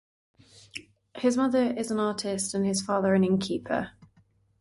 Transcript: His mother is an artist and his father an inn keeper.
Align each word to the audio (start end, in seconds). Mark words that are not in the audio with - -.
His 1.13 1.37
mother 1.37 1.75
is 1.77 1.91
an 1.91 1.99
artist 1.99 2.55
and 2.55 2.65
his 2.65 2.81
father 2.81 3.13
an 3.13 3.23
inn 3.23 3.37
keeper. 3.37 3.91